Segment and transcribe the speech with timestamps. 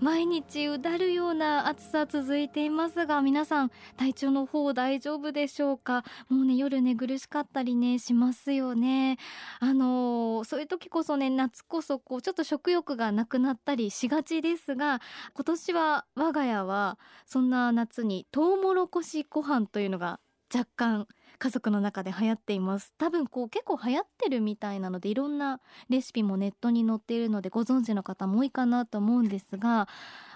[0.00, 6.04] 毎日うだるような暑さ続いていますが皆さん体調の方大丈夫でしょうか？
[6.30, 9.18] もうね夜寝苦しかったりねしますよね。
[9.58, 15.00] あのー、そういう時こそね夏こそこうちょっと食欲がなくなったりしがちですが
[15.34, 20.18] 今年は我が家はそんな夏にトウモロコシご飯というのが
[20.52, 21.06] 若干
[21.40, 22.94] 家族の中で流行っています。
[22.98, 29.88] 多分こう結構流行ってるみたいなのでいろんなレシピもネットに載っているのでご存知の方も多いかなと思うんですが、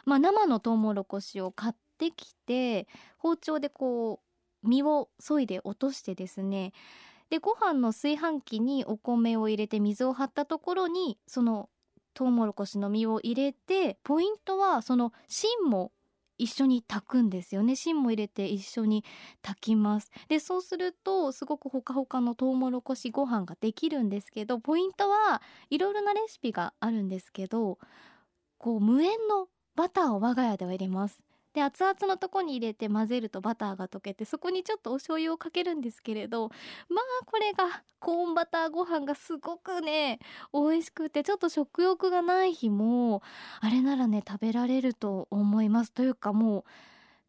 [0.07, 4.21] まあ、生のトウモロコシを買ってきて包丁でこ
[4.65, 6.73] う身を削いで落としてですね
[7.29, 11.69] でご飯の炊飯器にお米を入れて水を張ったところにその
[12.15, 15.93] トウモロコシの実を入れてポイントはその芯も
[16.39, 17.77] 一緒に炊くんですよね。
[17.77, 19.05] 芯も入れて一緒に
[19.43, 20.11] 炊きます。
[20.29, 27.79] でそうするとすごくほかほかのトウモロコシご飯ができるんですけどポイントはいろいろなレシピがあるんですけど
[28.59, 31.25] こう無塩のバターを我が家では入れます。
[31.55, 36.49] で熱々のとこに入れて混ぜるとバターが溶けてそこにちょっとお醤油をかけるんですけれど
[36.89, 40.19] まあこれがコーンバターご飯がすごくね
[40.53, 43.23] 美味しくてちょっと食欲がない日も
[43.61, 45.93] あれならね食べられると思います。
[45.93, 46.65] というかもう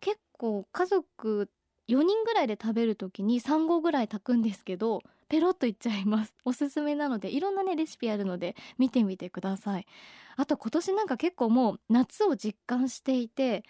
[0.01, 1.49] 結構家族
[1.87, 6.33] 4人ぐらいで食べる時に3合ぐらい炊くんですけどペロッといっちゃいます。
[6.45, 9.85] おすすめなのでいろんなねレシピあるので見てみてください。
[10.35, 13.63] あと今年なんか結構もう夏を実感していて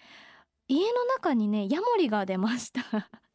[0.68, 2.82] 家の中にねヤモリが出ました。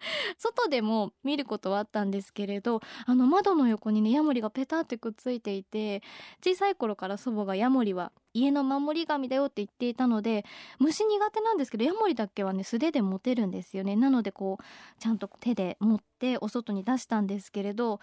[0.38, 6.02] 外でも見ることはあったんですけれどあの窓の横にねヤモリがペタってくっついていて
[6.44, 10.44] 小さい頃から祖母がヤモリは家の守り神だよって言っていたので
[10.80, 13.96] 虫苦手なんですけどヤモリだけはね素手で持てるんですよね。
[13.96, 14.64] なのでこう
[15.00, 18.00] ちゃんと手で持ってお外に出したんですけれど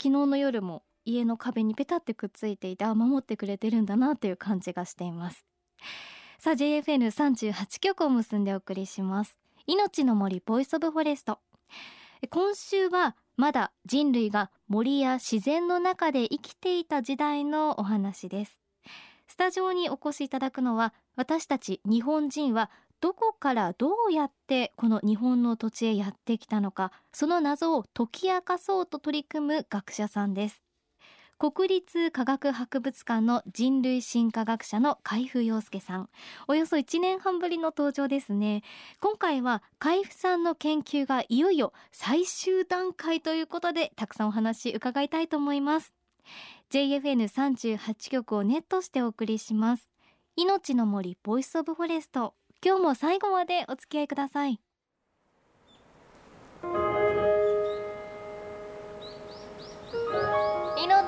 [0.00, 5.44] 昨日の夜も家の壁にペタってくっついていてあ守ってくれてるんだなっていう感じがしています。
[6.44, 9.38] さあ JFN38 局を結んでお送りします。
[9.68, 11.38] 命の森 Voice of Forest。
[12.30, 18.58] 今週はまだ人類が森や自然の中で生きていた時代のお話です。
[19.28, 30.61] スタジオにお越しいただくのは私たち日本人はどこからどうやってこの日本の土地へやってきたのかその謎を解き明かそうと取り組む学者さんです。
[31.42, 36.08] 国立科学博物館の人類進化学者の海部陽介さん。
[36.46, 38.62] およそ1年半ぶりの登場ですね。
[39.00, 45.92] 今回は海部さんの研究がいよいよ最終段階ということでたくさんお話伺いたいと思います。
[46.70, 49.90] JFN38 局をネットしてお送りします。
[50.36, 52.34] 命の森 Voice of Forest。
[52.64, 54.60] 今日も最後までお付き合いください。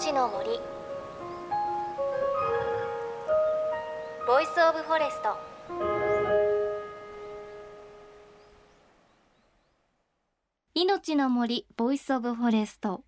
[0.05, 0.51] 命の森。
[4.27, 5.39] Voice of Forest
[10.75, 13.03] 命の森 Voice of Forest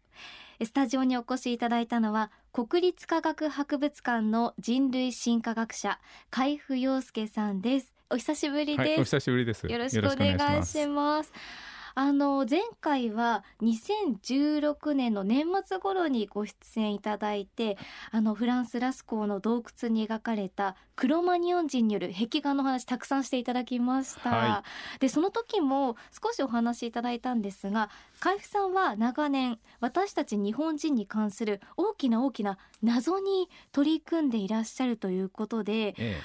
[0.64, 5.98] スタジオにお越しいただいたのは国立科学博物館の人類進化学者
[6.30, 7.92] 海部陽介さんです。
[8.08, 9.66] お久しぶりです、はい、お久しぶりです。
[9.66, 11.30] よろしくお願いします
[11.98, 17.78] あの前回は2016年の年末頃にご出演いただいて
[18.10, 24.64] あのフランスラスコーの洞窟に描かれたクロマニオン人による壁画の話たくさんしていただきました、は
[24.96, 27.88] い、でその時も少しお話しいただいたんですが
[28.20, 36.20] 海部さんは長年私たち日本人に関する大きな大きな謎に取り組んでいらっしゃるということで、ええ、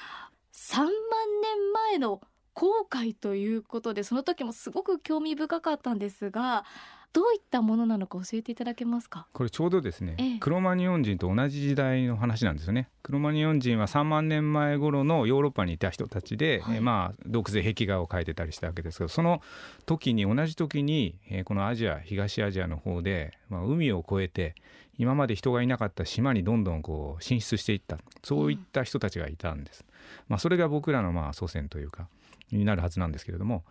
[0.52, 2.20] 3万年前の
[2.54, 6.64] 後悔ということでその時もすごく興味深かったんですが
[7.12, 9.26] どういったものなのか教えていただけますか？
[9.34, 12.88] これちょうどですね、ええ、クロマニオン人と同じ時代の話なんですよね。
[13.02, 19.42] クロマニオン人は3万年前頃のヨーロッパにいた人たちで、はい、えまあ洞窟で壁画を描いてたりしたわけですけどその
[19.84, 24.54] 時に同じ時に、えこのアジア東アジアの方で、まあ、海を越えて
[24.96, 29.86] 今まで人がいなかった島にどんどんこう進出していったそういった人たちがいたんです、うん、
[30.28, 32.08] まあ、それが僕らのまあ祖先というか
[32.52, 33.64] になるはずなんですけれども、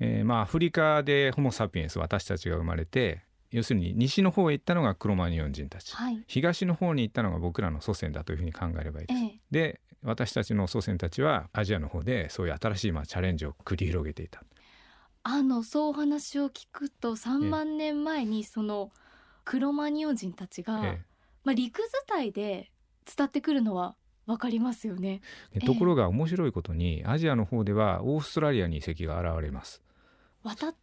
[0.00, 9.20] えー、まあアフリカでホモ・サピエンス私たちが生まれて要するに西の方へ行ったのがクロマニオン人たち、はい、東の方に行ったのが僕らの祖先だというふうに考えればいいです。
[9.20, 14.42] ええ、で私たちの祖先たちはアジアの方でそういう新しいまあチャレンジを繰り広げていた。
[15.22, 18.92] あのそうお話を聞くと3万年前にその
[19.44, 21.00] クロマニオン人たちが、え、
[21.42, 22.70] まあ、陸伝いで
[23.16, 23.96] 伝ってくるのは
[24.26, 25.20] わかりますよね。
[25.64, 29.82] ところが面白いことに、アジアの方ではオーストラリアに遺跡が現れます。
[30.42, 30.74] 渡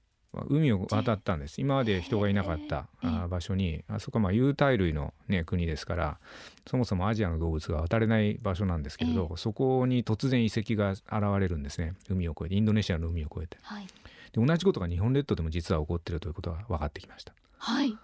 [0.49, 1.61] 海を渡ったんです。
[1.61, 2.87] 今まで人がいなかった
[3.27, 3.83] 場所に。
[3.87, 6.19] あそこはまあ有袋類の、ね、国ですから
[6.65, 11.03] そもそもアジアの動物が渡れない場所なんですけれど、そこに突然遺跡が現
[11.39, 11.93] れるんですね。
[12.09, 13.85] 海を越えてインドネシアの海を越えて、はい、
[14.31, 17.33] で同じことが日本列島でも実は起こっているということが分かってきました。
[17.57, 17.95] はい。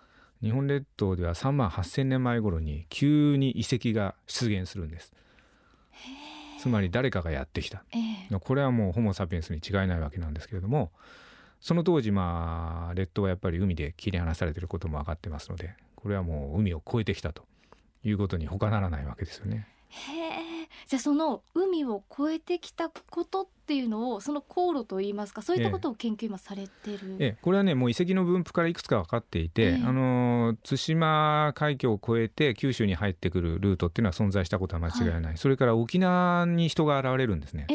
[0.42, 5.12] 日本列島では3万8,000年前頃に急に遺跡が出現するんです
[6.60, 7.84] つまり誰かがやってきた、
[8.42, 10.92] これはもうホモ・サピエンスに違いないわけなんですけれども
[11.62, 17.44] その当時まあ列島はやっぱり海で切り離されていることも分かってますのでこれはもう海を越えてきたと
[18.04, 19.68] いうことに他ならないわけですよね。
[19.90, 20.29] へえ
[20.90, 37.68] じゃあその海を越えてきたことっていうのをその航路といいますかそういったことを研究今されてる、ええ、これはねもう遺跡の分布からいくつか分かっていて、え、あの対馬海峡を越えて九州に入ってくるルートっていうのは存在したことは間違いない、はい、それから沖縄に人が現れるんですね。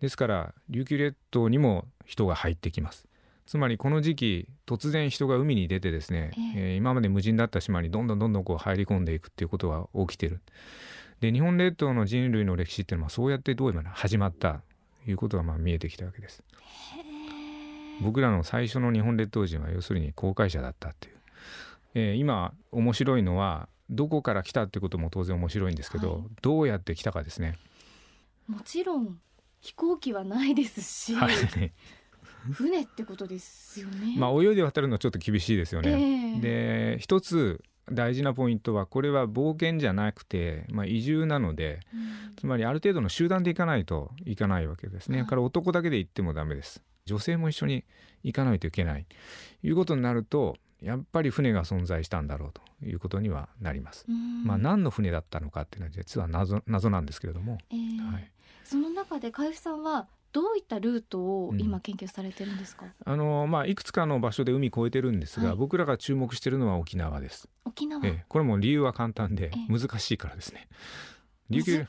[0.00, 3.06] ですから琉球列島にも人が入ってきます。
[3.46, 10.40] つまりこの時期突然人が海に出てですね、えー、今まで無人だった島にどんどんどんどんこう入り込んでいくっていうことが起きてる
[11.22, 14.60] で日本列島の人類の歴史っていうのはそうやってどういう始まった
[15.04, 16.42] ということがまあ見えてきたわけです。
[18.02, 21.14] 僕らの最初の日本列島人は要するに航海者だったっていう、
[21.94, 27.56] えー、今面白いのはどこから来たってことも当然面白いんですけど、はい、どうやって来たかですね。
[28.48, 29.20] もちろん
[29.60, 31.34] 飛行機はないですし、はい、
[32.50, 34.16] 船ってことですよね。
[34.18, 35.90] まあ泳いで渡るのはちょっと厳しいですよね。
[35.90, 45.18] えー、で一つ大事なポイントはこれは冒険じゃなくて、まあ、移住なので、うん、つまりある程度の集団で行かないといかないわけですね。
[45.18, 46.82] だから男だけで行ってもダメです。
[47.04, 47.84] 女性も一緒に
[48.22, 49.06] 行かないといけない。
[49.60, 54.06] ということになるとやっぱり船が存在したんだろうということにはなります。
[54.44, 58.30] まあ何の船だったのかっていうのは実は謎謎なんですけれども、えー、はい、
[58.64, 67.48] その中で海部さんはどういったルートを今研究されてるんですか、うん、あのまあいくつかの場所で海越えてるんですが、はい、僕らが注目しているのは沖縄です。
[67.64, 70.68] 沖縄、えこれも理由は簡単で難しいからですね。
[71.50, 71.86] 琉球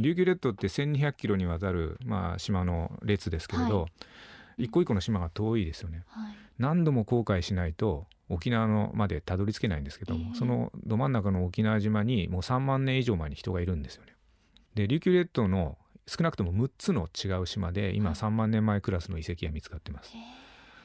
[0.00, 3.86] 琉球列島って1200キロにわたる、まあ、島の列ですけれど、は
[4.58, 14.14] い、一個一個の島が遠いですよね、はい、何度も航海しないと沖縄のまでたどり着けないんですけども、えー、そのど真ん中の沖縄島にもう3万年以上前に人がいるんですよね。
[14.74, 15.78] で琉球列島の
[16.08, 20.14] 少なくとも6つの違う島で今3万年前クラスの遺跡が見つかってます、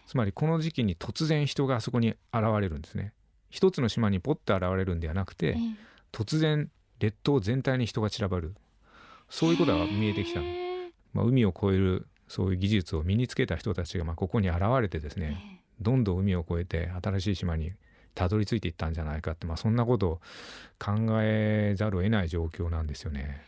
[0.05, 3.13] つまりこの時期に突然人があそこに現れるんですね。
[3.49, 5.57] 一つの島にポッと現れるんではなくて、
[6.11, 8.55] 突然列島全体に人が散らばる。
[9.29, 10.41] そういうことが見えてきた
[11.13, 17.73] まあ、海を越えるそういう技術を身につけた人たちがまあここに現れてですね、どんどん海を越えて新しい島に
[18.15, 20.21] たどり着いていったんじゃないかって、まあ、そんなことを
[20.79, 23.41] 考えざるを得ない状況なんですよね。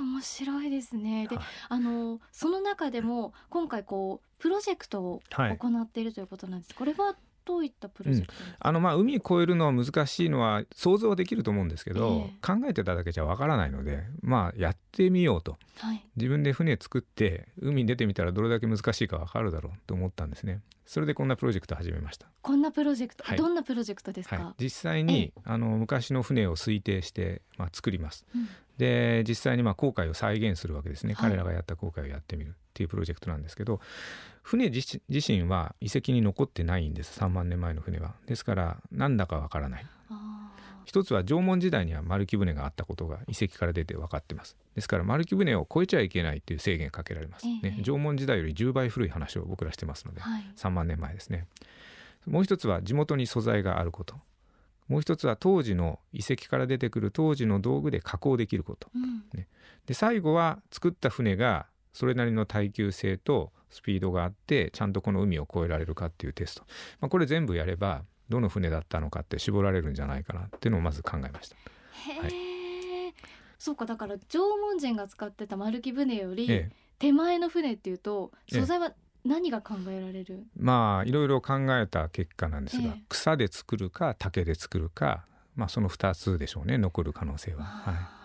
[0.00, 1.26] 面白いですね。
[1.28, 6.70] で、はい、あのその中でも今回こうプロジェクトを行っているということなんです。
[6.70, 20.60] はい、これはどういったプロジェクト、うん、あのまあ海越えるのは難しいのは想像はできると思うんですけど、えー、考えてただけじゃわからないのでまあやってみようと、はい、自分で船作って海に出てみたらどれだけ難しいかわかるだろうと思ったんですね。
[20.86, 22.26] それでこんなプロジェクト始めました。
[22.42, 28.48] こんなプロジェクト、はい、どんなプロジェクトですか、はい、実際に、あの昔の船を推定して、まあ、作ります、うん、
[28.80, 33.78] で実際にまあ航海を再現するわけですね、彼らがやった航海をやってみるっていうプロジェクトなんですけど
[34.42, 37.20] 船自身は遺跡に残ってないんです。
[37.20, 38.14] 3万年前の船は。
[38.26, 39.86] ですからなんだかわからない。
[40.86, 44.56] 一つは縄文時代には丸木舟があったことが遺跡から出て分かってます。
[44.74, 51.46] ですから丸木舟を越えちゃいけないっていう制限がかけられます、ね、縄文時代より10倍古い話を僕らしてますので、はい、3万年前ですね。
[52.26, 54.16] もう一つは地元に素材があること
[54.90, 59.46] もう一つは当時の遺跡から出てくる当時の道具で加工できること、うん、ね、
[59.86, 66.64] で最後は作った船がそれなりの耐久性とスピードがあってちゃんとこの海を越えられるかっていうテスト、
[67.00, 71.56] まあ、これ全部やればどの船だったのかって絞られるんじゃないかなっていうのをまず考えました。
[72.20, 72.32] はい、
[73.60, 76.66] そうかだから縄文人が使ってた丸木船より
[76.98, 78.92] 手前の船っていうと素材は
[79.24, 85.24] 何が考えられる、まあいろいろ考えた結果なんですが、草で作るか竹で作るか、
[85.56, 87.64] まあ、その2つでしょうね残る可能性は。
[87.64, 88.20] はい。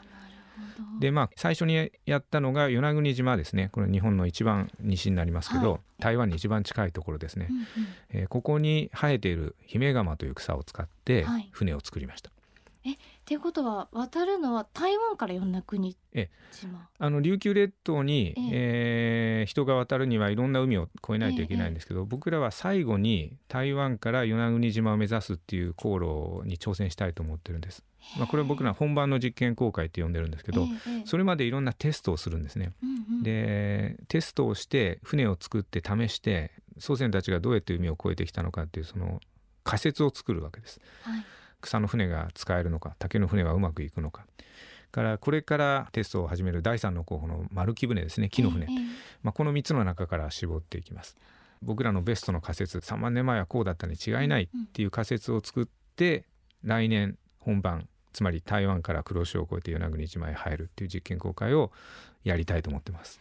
[1.00, 3.70] でまあ最初にやったのが与那国島ですね。
[3.72, 7.66] これ日本の一番西になりますけど、はい、台湾に一番近いところですね、うんうん、
[8.12, 12.32] えー、ここに生えているヒメガマという草を使って船を作りました。
[12.86, 15.98] えっていうことは渡るのは台湾から与那国？
[16.52, 16.88] 島。
[17.00, 18.50] あの琉球列島に、ええ。
[18.52, 26.00] えー人が渡るにはいろんな海を越えないといけないんですけど、僕らは最後に台湾から与那国島を目指すっていう航
[26.44, 27.84] 路に挑戦したいと思ってるんです。
[28.18, 31.04] まあ、これは僕ら本番の実験航海って呼んでるんですけど、ええええ。
[31.06, 32.74] それまでいろんなテストをするんですね。
[32.84, 33.24] うんうん。
[33.24, 39.20] でテストをして船を作って試して祖先たちがどうやって海を越えてきたのかっていうその
[39.64, 40.80] 仮説を作るわけです。
[41.02, 41.26] はい
[41.66, 44.26] 草の船が使えるのか竹の船はうまくいくのか。
[44.92, 48.80] からこれからテストを始める第3の候補の丸木船ですね木の船、ええええ。
[49.24, 51.18] まあ、この3つの中から絞っていきます。
[51.62, 56.26] 僕らのベストの仮説3万年前はこうだったに違いないっていう仮説を作って
[56.64, 61.72] 来年本番つまり台湾から黒潮を越えて与那国島へ入るっていう実験公開を
[62.24, 63.20] やりたいと思ってます。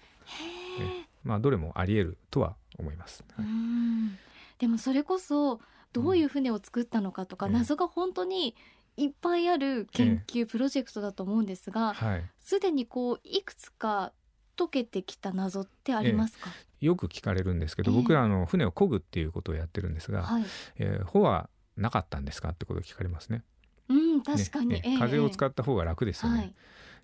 [1.24, 4.18] まあどれもあり得るとは思います、うーん。
[4.58, 5.60] でもそれこそ
[5.94, 7.52] どういう船を作ったのかとか、うん。
[7.52, 8.54] 謎が本当に
[8.96, 12.30] いっぱいある研究プロジェクトだと思うんですがはい。
[12.40, 14.12] すで、にこういくつか
[14.56, 17.96] 解けてきた謎ってありますか、よく聞かれるんですけどええ。
[17.96, 20.44] 僕らあの船を漕ぐっていうことをやってるんですが、はい、
[20.76, 23.42] えー帆はなかったんですかってことを聞かれますね。
[23.88, 24.98] うん確かに、ねええ。
[24.98, 26.38] 風を使った方が楽ですよね。
[26.38, 26.54] はい。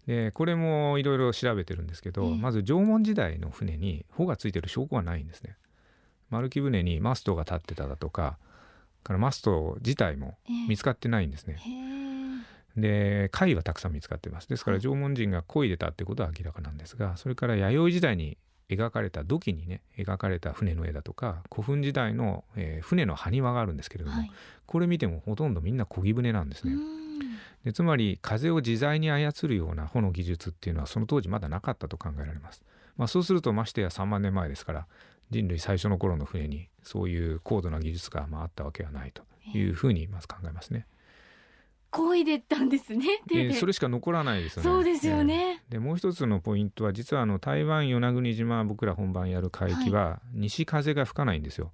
[0.06, 2.37] でこれもいろいろ調べてるんですけど、ええ。
[2.37, 5.56] まず縄文時代の船に帆がついてる証拠はないんですね。
[6.30, 8.38] 丸木船にマストが立ってただとか
[9.02, 11.59] からマスト自体もええ見つかってないんですね。
[12.76, 18.38] で貝はたくさん見つかってますですからはい縄文人が漕いでたってことは明らかなんですがそれから弥生時代に
[18.69, 24.30] 描かれた土器にね描かれた船の絵だとか古墳時代の、えー船の埴輪があるんですけれども、はい
[24.66, 26.75] これ見てもほとんどみんな漕ぎ船なんですね。
[26.75, 27.11] うん
[27.64, 32.62] でつまり風を自在に操るような帆の技術っていうのはその当時まだなかったと考えられます。
[32.97, 34.87] まあ、そうするとましてや3万年前ですから
[35.30, 39.22] 人類最初の頃の船にそういう高度な技術がまああったわけはないと
[39.56, 40.87] いうふうにまず考えますね。
[41.90, 44.70] 漕いでったんですね 手ででそれしか残らないですよね。
[44.70, 51.72] そうですよえね、えでもう一つのポイントは実はあの台湾与那国島僕ら本番やる海域は西風が吹かないんですよ。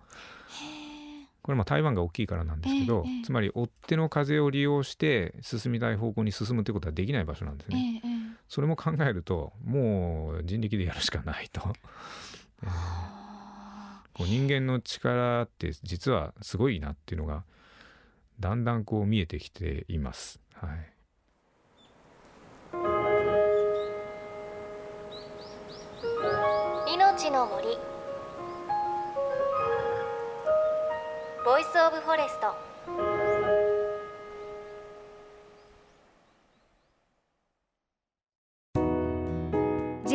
[0.62, 8.00] へえこれまあ台湾が大きいからなんですけど、ええええつまり追っ手の風を利用して進みたい方向に進むということはできない場所なんですえね。
[8.04, 8.16] えええ
[8.48, 11.60] それも考えるともう人力でやるしかないと。
[12.62, 12.72] えーは
[13.12, 13.15] あ
[14.16, 17.44] こう人間の力って実はすごいなっていうのが
[18.40, 20.40] だんだんこう見えてきています。
[20.54, 20.92] はい。
[26.94, 27.78] 命の森
[31.44, 32.56] Voice of Forest「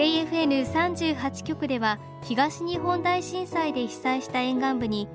[0.01, 5.07] JFN38 局では東日本大震災で被災した沿岸部に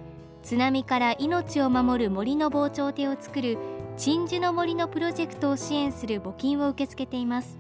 [0.45, 3.59] 津波から命を守る森の防潮堤を作る
[3.97, 7.59] 鎮守の森のプロジェクトを支援する募金を受け付けています。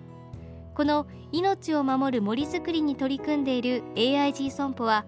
[0.76, 5.04] この命を守る森づくりに取り組んでいる AIG 損保は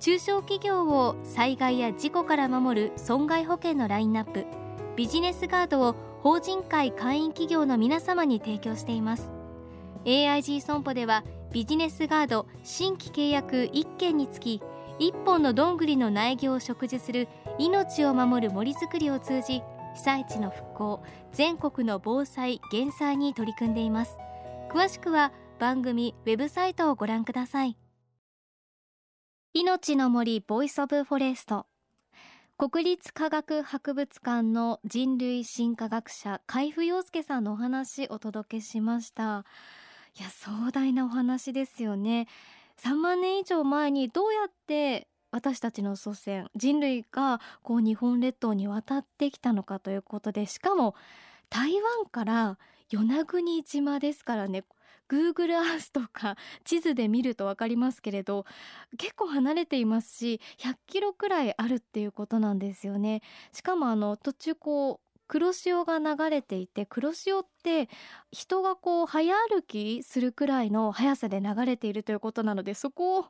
[0.00, 4.46] 中小企業を災害や事故から守る損害保険のラインナップ
[4.96, 9.41] ビジネスガードを法人会会員企業の皆様に提供しています。
[10.04, 14.62] AIG 損保ではビジネスガード新規契約1件につき
[14.98, 17.28] 1本のどんぐりの苗木を植樹する
[17.58, 19.62] 命を守る森づくりを通じ
[19.94, 24.16] 被災地の復興全国の防災減災に取り組んでいます。
[24.70, 27.76] 詳しくは番組ウェブサイトをご覧ください。
[29.54, 31.66] 命の森 Voice of Forest。
[32.56, 39.44] 国立科学博物館の人類進化学者海部陽介さんのお話お届けしました。
[40.18, 42.26] いや壮大なお話ですよね。
[42.78, 50.94] 3万年以上前にどうやって私たちの祖先人類がこう日本列島に渡ってきたのかということでしかも
[51.48, 52.58] 台湾から
[52.90, 54.64] 与那国島ですからね
[55.08, 58.44] Google Earth とか 地図で見ると分かりますけれど
[58.98, 63.22] 結構離れていますし100キロくらいあるっていうことなんですよね。
[63.52, 67.88] しかもあの途中こう黒潮が流れていて黒潮って
[68.32, 73.24] 人がこう早歩きするくらいの速さで流れているということなのでそこを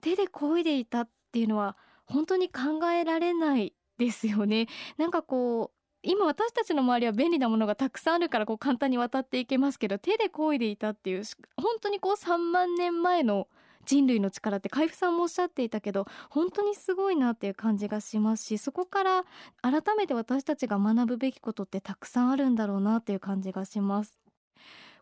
[0.00, 4.66] 手で漕いでいたっていうのは本当に考えられないですよね。
[4.98, 11.22] なんかこう今私たちの周りは便利なものがたくさんあるからこう簡単に渡っていけますけど手で漕いでいたっていう
[11.56, 13.46] 本当にこう3万年前の
[13.86, 19.24] 人類の力って海部さんもおっしゃっていたけど本当にすごいなっていう感じがしますしそこから
[19.62, 24.20] 改めて私たちが学ぶべきことってたくさんあるんだろうなっていう感じがします。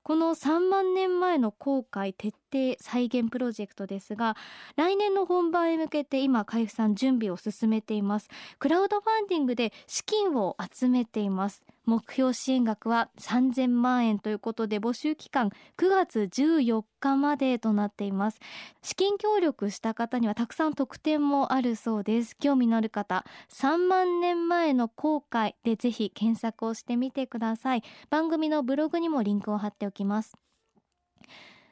[0.05, 4.37] この3万年前の航海徹底再現プロジェクトですが
[4.77, 18.41] 来年の本番へ向けて今海部さん準備を進めていますクラウドファンディングで資金を集めています目標支援額は3000万円ということで募集期間9月14日までとなっています。
[18.83, 22.37] 資金協力した方にはたくさん特典もあるそうです。
[22.37, 27.83] 興味のある方3万年前の後悔でぜひ検索をしてみてください。
[28.11, 30.35] 番組のブログにもリンクを貼っておきます。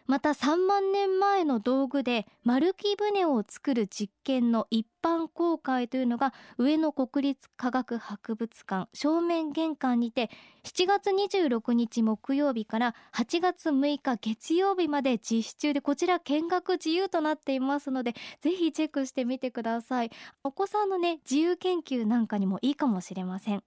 [0.07, 10.31] また3万年前の道具で丸木舟を作る実験の一般公開というのが上野国立科学博物館正面玄関にて
[10.65, 20.11] 7月26日木曜日から8月6日月曜日まで実施中でこちら見学自由となっていますのでぜひチェックしてみてください。
[20.45, 23.63] お子さんのね自由研究なんかにもいいかもしれません。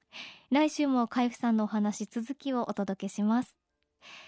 [0.52, 3.65] 来週も海部さんのお話続きをお届けします。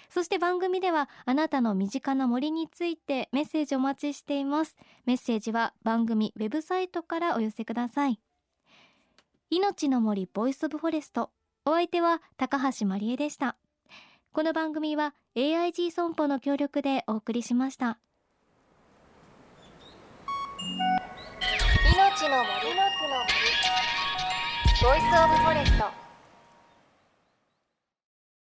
[0.09, 4.77] そして番組ではあなたの身近な森についてメッセージお待ちしています。
[5.05, 8.19] メッセージは番組ウェブサイトからお寄せください。
[9.49, 11.31] 命の森 Voice of Forest。
[11.65, 13.57] お相手は高橋万里恵でした。
[14.31, 17.99] この番組は AIG 損保の協力でお送りしました。
[21.93, 22.75] 命の森。
[22.75, 22.97] の森。
[24.81, 26.06] Voice of Forest。